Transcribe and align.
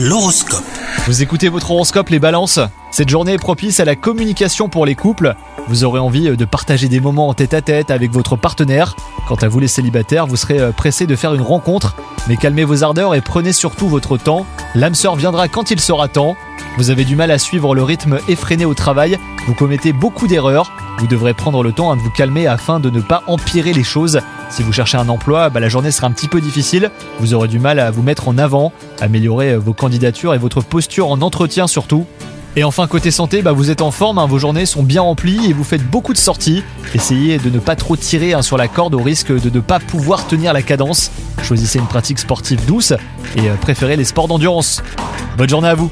L'horoscope. 0.00 0.62
Vous 1.06 1.22
écoutez 1.22 1.48
votre 1.48 1.72
horoscope 1.72 2.10
les 2.10 2.20
balances 2.20 2.60
Cette 2.92 3.08
journée 3.08 3.32
est 3.32 3.38
propice 3.38 3.80
à 3.80 3.84
la 3.84 3.96
communication 3.96 4.68
pour 4.68 4.86
les 4.86 4.94
couples. 4.94 5.34
Vous 5.66 5.82
aurez 5.82 5.98
envie 5.98 6.36
de 6.36 6.44
partager 6.44 6.86
des 6.86 7.00
moments 7.00 7.26
en 7.26 7.34
tête 7.34 7.52
à 7.52 7.62
tête 7.62 7.90
avec 7.90 8.12
votre 8.12 8.36
partenaire. 8.36 8.94
Quant 9.26 9.34
à 9.34 9.48
vous 9.48 9.58
les 9.58 9.66
célibataires, 9.66 10.28
vous 10.28 10.36
serez 10.36 10.60
euh, 10.60 10.70
pressés 10.70 11.08
de 11.08 11.16
faire 11.16 11.34
une 11.34 11.42
rencontre. 11.42 11.96
Mais 12.28 12.36
calmez 12.36 12.62
vos 12.62 12.84
ardeurs 12.84 13.16
et 13.16 13.20
prenez 13.20 13.52
surtout 13.52 13.88
votre 13.88 14.16
temps. 14.16 14.46
L'âme 14.76 14.94
sœur 14.94 15.16
viendra 15.16 15.48
quand 15.48 15.72
il 15.72 15.80
sera 15.80 16.06
temps. 16.06 16.36
Vous 16.76 16.90
avez 16.90 17.04
du 17.04 17.16
mal 17.16 17.32
à 17.32 17.38
suivre 17.38 17.74
le 17.74 17.82
rythme 17.82 18.20
effréné 18.28 18.66
au 18.66 18.74
travail. 18.74 19.18
Vous 19.48 19.54
commettez 19.54 19.92
beaucoup 19.92 20.28
d'erreurs. 20.28 20.70
Vous 20.98 21.08
devrez 21.08 21.34
prendre 21.34 21.64
le 21.64 21.72
temps 21.72 21.96
de 21.96 22.00
vous 22.00 22.10
calmer 22.10 22.46
afin 22.46 22.78
de 22.78 22.88
ne 22.88 23.00
pas 23.00 23.24
empirer 23.26 23.72
les 23.72 23.82
choses. 23.82 24.20
Si 24.50 24.62
vous 24.62 24.72
cherchez 24.72 24.96
un 24.96 25.08
emploi, 25.08 25.50
bah, 25.50 25.60
la 25.60 25.68
journée 25.68 25.90
sera 25.90 26.06
un 26.06 26.10
petit 26.10 26.28
peu 26.28 26.40
difficile. 26.40 26.90
Vous 27.20 27.34
aurez 27.34 27.48
du 27.48 27.58
mal 27.58 27.78
à 27.78 27.90
vous 27.90 28.02
mettre 28.02 28.28
en 28.28 28.38
avant, 28.38 28.72
améliorer 29.00 29.52
euh, 29.52 29.58
vos 29.58 29.74
candidatures 29.74 30.34
et 30.34 30.38
votre 30.38 30.62
posture 30.62 31.10
en 31.10 31.20
entretien 31.20 31.66
surtout. 31.66 32.06
Et 32.56 32.64
enfin 32.64 32.86
côté 32.86 33.10
santé, 33.10 33.42
bah, 33.42 33.52
vous 33.52 33.70
êtes 33.70 33.82
en 33.82 33.90
forme, 33.90 34.18
hein, 34.18 34.26
vos 34.26 34.38
journées 34.38 34.66
sont 34.66 34.82
bien 34.82 35.02
remplies 35.02 35.50
et 35.50 35.52
vous 35.52 35.64
faites 35.64 35.88
beaucoup 35.88 36.12
de 36.12 36.18
sorties. 36.18 36.64
Essayez 36.94 37.38
de 37.38 37.50
ne 37.50 37.58
pas 37.58 37.76
trop 37.76 37.94
tirer 37.94 38.32
hein, 38.32 38.42
sur 38.42 38.56
la 38.56 38.68
corde 38.68 38.94
au 38.94 39.02
risque 39.02 39.30
de 39.30 39.50
ne 39.50 39.60
pas 39.60 39.78
pouvoir 39.78 40.26
tenir 40.26 40.52
la 40.52 40.62
cadence. 40.62 41.12
Choisissez 41.42 41.78
une 41.78 41.86
pratique 41.86 42.18
sportive 42.18 42.64
douce 42.66 42.94
et 43.36 43.48
euh, 43.48 43.54
préférez 43.60 43.96
les 43.96 44.04
sports 44.04 44.28
d'endurance. 44.28 44.82
Bonne 45.36 45.48
journée 45.48 45.68
à 45.68 45.74
vous 45.74 45.90